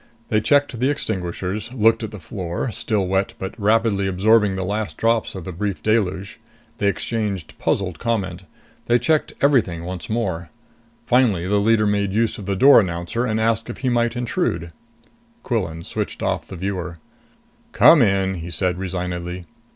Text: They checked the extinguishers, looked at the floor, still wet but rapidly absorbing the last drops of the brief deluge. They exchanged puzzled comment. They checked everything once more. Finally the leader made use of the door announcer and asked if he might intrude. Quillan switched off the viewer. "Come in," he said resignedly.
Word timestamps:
They 0.29 0.41
checked 0.41 0.79
the 0.79 0.89
extinguishers, 0.89 1.71
looked 1.75 2.01
at 2.01 2.09
the 2.09 2.17
floor, 2.17 2.71
still 2.71 3.05
wet 3.05 3.33
but 3.37 3.53
rapidly 3.59 4.07
absorbing 4.07 4.55
the 4.55 4.63
last 4.63 4.97
drops 4.97 5.35
of 5.35 5.43
the 5.43 5.51
brief 5.51 5.83
deluge. 5.83 6.39
They 6.79 6.87
exchanged 6.87 7.53
puzzled 7.59 7.99
comment. 7.99 8.41
They 8.87 8.97
checked 8.97 9.33
everything 9.41 9.83
once 9.85 10.09
more. 10.09 10.49
Finally 11.05 11.45
the 11.47 11.59
leader 11.61 11.85
made 11.85 12.13
use 12.13 12.39
of 12.39 12.47
the 12.47 12.55
door 12.55 12.79
announcer 12.79 13.27
and 13.27 13.39
asked 13.39 13.69
if 13.69 13.77
he 13.85 13.89
might 13.89 14.15
intrude. 14.15 14.71
Quillan 15.43 15.83
switched 15.83 16.23
off 16.23 16.47
the 16.47 16.55
viewer. 16.55 16.97
"Come 17.71 18.01
in," 18.01 18.33
he 18.39 18.49
said 18.49 18.79
resignedly. 18.79 19.45